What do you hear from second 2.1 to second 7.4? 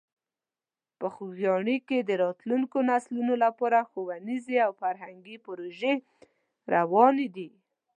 راتلونکو نسلونو لپاره ښوونیزې او فرهنګي پروژې روانې